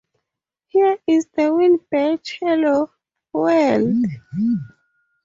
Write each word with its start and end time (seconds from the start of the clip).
Here 0.69 0.97
is 1.05 1.27
the 1.35 1.43
Winbatch 1.43 2.39
Hello, 2.39 2.89
World! 3.33 4.03